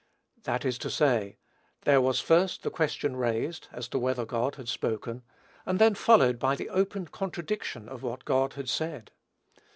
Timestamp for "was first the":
2.01-2.71